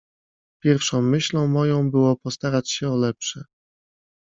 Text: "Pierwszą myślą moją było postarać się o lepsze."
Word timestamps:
"Pierwszą 0.63 1.01
myślą 1.01 1.47
moją 1.47 1.91
było 1.91 2.15
postarać 2.15 2.71
się 2.71 2.89
o 2.89 2.95
lepsze." 2.97 3.43